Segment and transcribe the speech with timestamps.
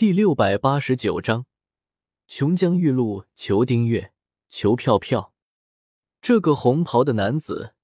[0.00, 1.44] 第六百八十九章，
[2.26, 4.14] 琼浆玉露，求订阅，
[4.48, 5.34] 求票票。
[6.22, 7.74] 这个红袍的男子，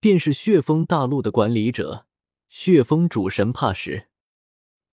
[0.00, 2.06] 便是血峰大陆的管理者，
[2.48, 4.08] 血峰主神帕什。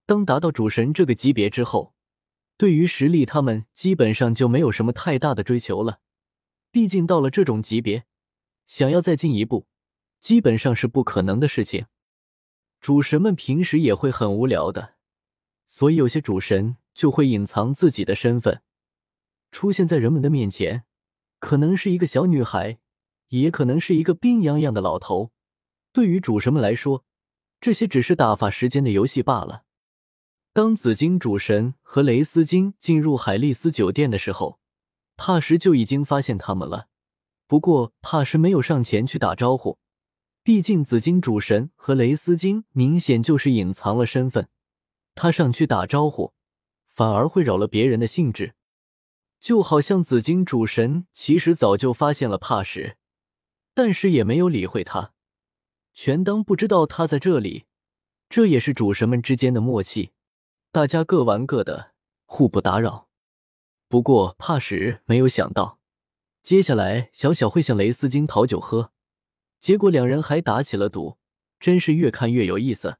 [0.05, 1.96] 当达到主神这个级别之后，
[2.57, 6.02] 对于实力，他们基本上就没有什么太大的追求了。
[6.71, 8.04] 毕竟到了这种级别，
[8.66, 9.66] 想要再进一步，
[10.20, 11.86] 基本上是不可能的事情。
[12.82, 14.95] 主神们平时也会很无聊的。
[15.68, 18.61] 所以，有些主神就会隐藏自己的身份，
[19.51, 20.83] 出现在人们的面前，
[21.39, 22.79] 可能是一个小女孩，
[23.29, 25.32] 也可能是一个病怏怏的老头。
[25.91, 27.04] 对于主神们来说，
[27.60, 29.64] 这些只是打发时间的游戏罢了。
[30.54, 34.59] 当紫金主神和雷斯金进入海丽丝酒店的时候，
[35.17, 36.88] 帕什就已经发现他们了。
[37.47, 39.80] 不过，帕什没有上前去打招呼，
[40.44, 44.47] 毕竟紫金主神和雷斯金明显就是隐藏了身份。
[45.16, 46.33] 他上去打招呼，
[46.88, 48.53] 反而会扰了别人的兴致，
[49.39, 52.97] 就好像紫金主神其实早就发现了帕什，
[53.73, 55.13] 但是也没有理会他，
[55.93, 57.66] 全当不知道他在这里。
[58.27, 60.11] 这也是主神们之间的默契，
[60.71, 61.93] 大家各玩各的，
[62.25, 63.08] 互不打扰。
[63.88, 65.80] 不过帕什没有想到，
[66.41, 68.91] 接下来小小会向雷斯金讨酒喝，
[69.59, 71.17] 结果两人还打起了赌，
[71.59, 72.97] 真是越看越有意思。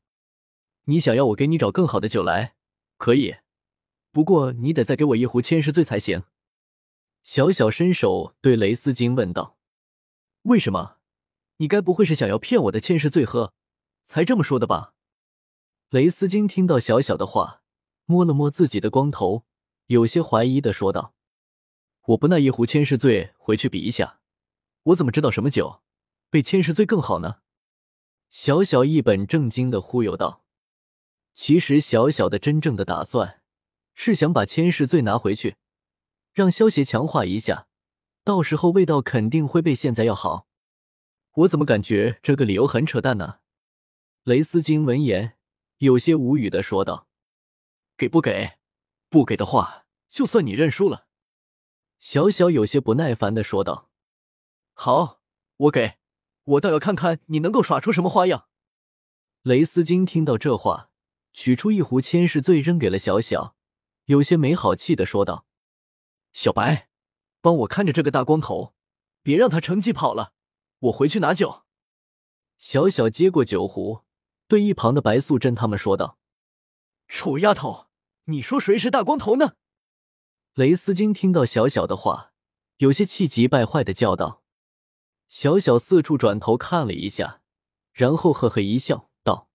[0.86, 2.56] 你想要我给你找更好的酒来，
[2.98, 3.38] 可以，
[4.12, 6.24] 不过你得再给我一壶千世醉才行。
[7.24, 9.58] 小小伸手对雷斯金问道
[10.44, 10.98] ：“为什么？
[11.58, 13.52] 你该不会是想要骗我的千世醉喝，
[14.04, 14.94] 才这么说的吧？”
[15.90, 17.64] 雷斯金听到小小的话，
[18.06, 19.44] 摸了摸自己的光头，
[19.88, 21.16] 有些怀疑的说道
[22.10, 24.20] ：“我不那一壶千世醉回去比一下，
[24.84, 25.82] 我怎么知道什么酒
[26.30, 27.38] 比千世醉更好呢？”
[28.30, 30.45] 小小一本正经的忽悠道。
[31.36, 33.42] 其实小小的真正的打算
[33.94, 35.58] 是想把千世罪拿回去，
[36.34, 37.68] 让萧邪强化一下，
[38.24, 40.48] 到时候味道肯定会被现在要好。
[41.34, 43.40] 我怎么感觉这个理由很扯淡呢？
[44.24, 45.38] 雷斯金闻言
[45.80, 47.08] 有些无语的说道
[47.98, 48.58] ：“给不给？
[49.10, 51.08] 不给的话，就算你认输了。”
[52.00, 53.90] 小小有些不耐烦的说道
[54.74, 55.22] ：“好，
[55.58, 55.98] 我给，
[56.46, 58.48] 我倒要看看你能够耍出什么花样。”
[59.44, 60.90] 雷斯金听到这话。
[61.38, 63.58] 取出一壶千世醉，扔给了小小，
[64.06, 65.46] 有些没好气的说道
[66.32, 66.88] ：“小白，
[67.42, 68.74] 帮我看着这个大光头，
[69.22, 70.32] 别让他乘机跑了。
[70.80, 71.64] 我回去拿酒。”
[72.58, 74.06] 小小接过酒壶，
[74.48, 76.18] 对一旁的白素贞他们说道
[77.10, 77.88] ：“臭丫头，
[78.26, 79.56] 你说谁是大光头呢？”
[80.56, 82.32] 雷斯金听到小小的话，
[82.78, 84.42] 有些气急败坏的叫道
[85.28, 87.42] ：“小小！”四处转头看了一下，
[87.92, 89.50] 然后呵呵一笑，道：“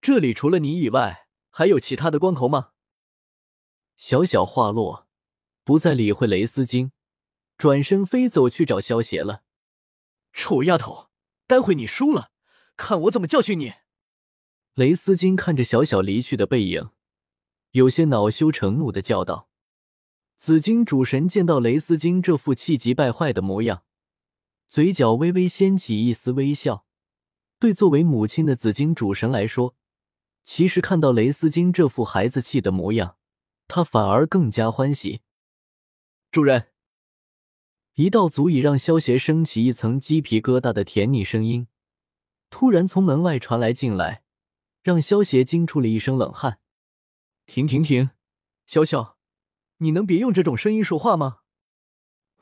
[0.00, 1.22] 这里除了你以外。”
[1.56, 2.70] 还有其他的光头吗？
[3.96, 5.06] 小小话落，
[5.62, 6.90] 不再理会雷斯金，
[7.56, 9.44] 转身飞走去找萧邪了。
[10.32, 11.10] 臭丫头，
[11.46, 12.32] 待会你输了，
[12.76, 13.74] 看我怎么教训你！
[14.74, 16.90] 雷斯金看着小小离去的背影，
[17.70, 19.48] 有些恼羞成怒的叫道。
[20.36, 23.84] 紫金主神见到雷斯金这副气急败坏的模样，
[24.66, 26.84] 嘴角微微掀起一丝微笑。
[27.60, 29.76] 对作为母亲的紫金主神来说，
[30.44, 33.16] 其实看到雷斯金这副孩子气的模样，
[33.66, 35.22] 他反而更加欢喜。
[36.30, 36.68] 主人，
[37.94, 41.66] 一道足以让萧邪升起一层鸡皮疙瘩的甜腻声音，
[42.50, 44.22] 突然从门外传来进来，
[44.82, 46.60] 让萧邪惊出了一身冷汗。
[47.46, 48.10] 停停停，
[48.66, 49.16] 萧萧，
[49.78, 51.40] 你能别用这种声音说话吗？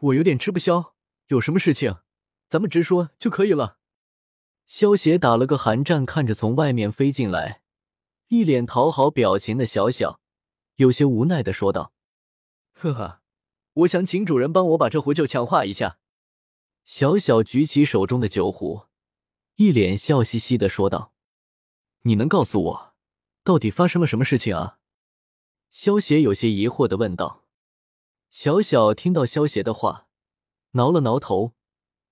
[0.01, 0.97] 我有点吃不消，
[1.29, 1.99] 有什么事情，
[2.49, 3.79] 咱们直说就可以了。
[4.67, 7.62] 萧邪打了个寒战，看着从外面飞进来。
[8.33, 10.19] 一脸讨好表情的小小，
[10.77, 11.93] 有些无奈的说道
[12.73, 13.21] ：“呵呵，
[13.75, 15.99] 我想请主人帮我把这壶酒强化一下。”
[16.83, 18.87] 小小举起手中的酒壶，
[19.57, 21.13] 一脸笑嘻嘻的说道
[22.05, 22.95] ：“你能告诉我，
[23.45, 24.79] 到底发生了什么事情啊？”
[25.71, 27.45] 萧邪有些疑惑的问道。
[28.31, 30.07] 小小听到萧邪的话，
[30.71, 31.53] 挠了挠头，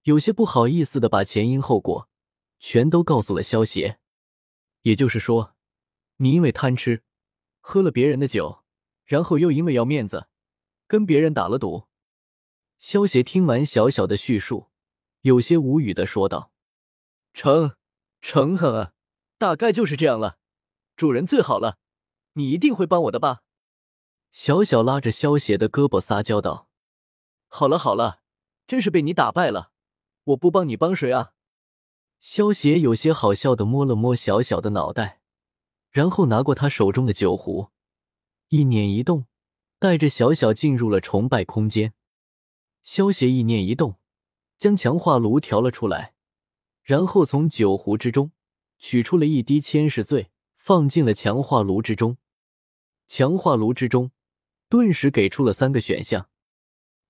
[0.03, 2.11] 有些不好意思的把前因后果
[2.59, 4.01] 全都告诉了萧邪。
[4.83, 5.57] 也就是说。
[6.23, 7.03] 你因为贪吃，
[7.61, 8.63] 喝了别人的酒，
[9.07, 10.29] 然后又因为要面子，
[10.87, 11.89] 跟别人打了赌。
[12.79, 14.69] 萧协听完小小的叙述，
[15.23, 16.53] 有些无语的说道
[17.33, 17.75] ：“成，
[18.21, 18.93] 成啊，
[19.39, 20.39] 大概就是这样了。
[20.95, 21.79] 主人最好了，
[22.35, 23.41] 你一定会帮我的吧？”
[24.31, 26.69] 小小拉着萧协的胳膊撒娇道
[27.49, 28.21] ：“好了好了，
[28.67, 29.73] 真是被你打败了，
[30.25, 31.33] 我不帮你帮谁啊？”
[32.21, 35.20] 萧协有些好笑的摸了摸小小的脑袋。
[35.91, 37.69] 然后拿过他手中的酒壶，
[38.49, 39.27] 意念一动，
[39.79, 41.93] 带着小小进入了崇拜空间。
[42.83, 43.99] 萧协意念一动，
[44.57, 46.15] 将强化炉调了出来，
[46.83, 48.33] 然后从酒壶之中
[48.79, 52.17] 取出了一滴千世醉，放进了强化炉之中。
[53.07, 54.13] 强化炉之中
[54.69, 56.31] 顿时给出了三个选项。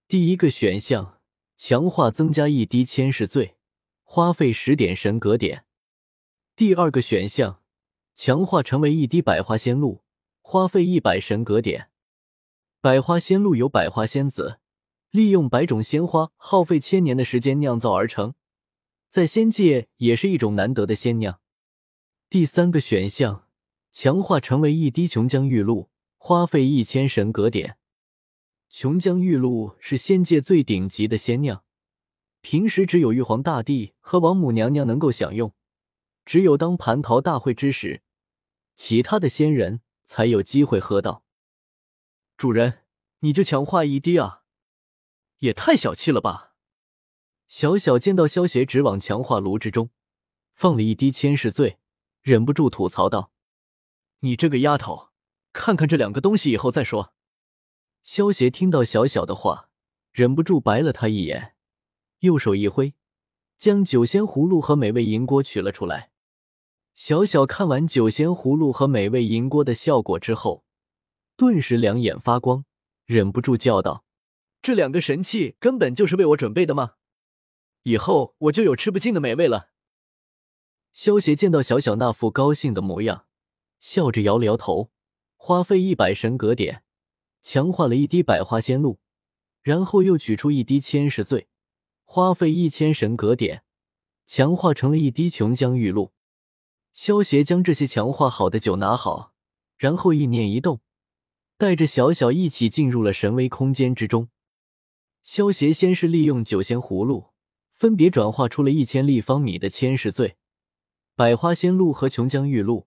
[0.08, 1.20] 第一个选项，
[1.54, 3.56] 强化增加一滴千世醉，
[4.02, 5.66] 花费十点神格点。
[6.56, 7.59] 第二个选项，
[8.14, 10.02] 强化成为一滴百花仙露，
[10.40, 11.90] 花费一百神格点。
[12.80, 14.58] 百花仙露由百花仙子
[15.10, 18.34] 利用百种鲜花，耗费千年的时间酿造而成，
[19.08, 21.40] 在仙界也是一种难得的仙酿。
[22.28, 23.48] 第三个选项，
[23.90, 27.76] 强化成为一滴琼浆玉露，花费一千神格点。
[28.68, 31.64] 琼浆玉露是仙界最顶级的仙酿，
[32.40, 35.52] 平时只有玉皇大帝和王母娘娘能够享用，
[36.24, 38.02] 只有当蟠桃大会之时，
[38.76, 41.24] 其他的仙人才有机会喝到。
[42.36, 42.84] 主人，
[43.20, 44.42] 你就强化一滴啊，
[45.38, 46.54] 也太小气了吧！
[47.48, 49.90] 小小见到萧邪只往强化炉之中
[50.54, 51.78] 放了一滴千世醉，
[52.22, 53.32] 忍不住吐槽道
[54.20, 55.08] ：“你这个丫头，
[55.52, 57.12] 看看这两个东西以后再说。”
[58.04, 59.68] 萧协听到小小的话，
[60.12, 61.56] 忍不住白了他一眼，
[62.20, 62.94] 右手一挥，
[63.58, 66.09] 将酒仙葫芦和美味银锅取了出来。
[67.02, 70.66] 小小看完酒仙葫芦和美味银锅的效果之后，
[71.34, 72.66] 顿时两眼发光，
[73.06, 74.04] 忍不住叫道
[74.60, 76.96] ：“这两个神器根本就是为我准备的吗？
[77.84, 79.70] 以后我就有吃不尽的美味了。”
[80.92, 83.24] 萧协见到小小那副高兴的模样，
[83.78, 84.90] 笑着摇了摇头，
[85.38, 86.82] 花费一百神格点。
[87.40, 88.98] 强化了一滴百花仙露，
[89.62, 91.48] 然后又取出一滴千石醉，
[92.04, 93.64] 花费一千神格点，
[94.26, 96.12] 强化成了一滴琼浆玉露。
[96.92, 99.32] 萧协将这些强化好的酒拿好，
[99.76, 100.80] 然后意念一动，
[101.56, 104.28] 带着小小一起进入了神威空间之中。
[105.22, 107.30] 萧协先是利用酒仙葫芦，
[107.72, 110.36] 分别转化出了一千立方米的千世醉、
[111.14, 112.86] 百花仙露和琼浆玉露，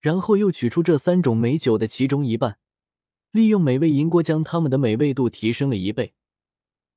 [0.00, 2.58] 然后又取出这三种美酒的其中一半。
[3.30, 6.14] 利用美味银锅将它们的美味度提升了一倍。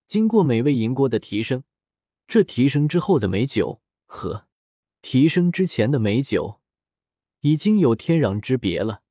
[0.08, 1.64] 经过美味银锅的提升，
[2.28, 4.45] 这提升之后的美酒和
[5.08, 6.60] 提升之前的美酒
[7.42, 9.04] 已经有天壤之别了，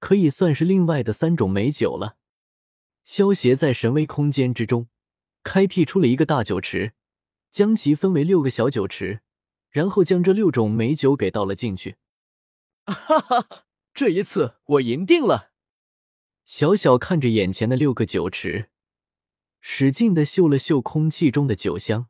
[0.00, 2.16] 可以算是另外的三种美酒了。
[3.04, 4.88] 萧协在神威空间之中
[5.44, 6.94] 开辟出了一个大酒池，
[7.52, 9.20] 将其分为六个小酒池，
[9.70, 11.98] 然后将这六种美酒给倒了进去。
[12.84, 15.52] 哈哈，这一次我赢定了！
[16.44, 18.70] 小小看着眼前的六个酒池，
[19.60, 22.08] 使劲的嗅了嗅空气中的酒香，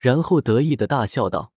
[0.00, 1.52] 然后得意的大笑道：“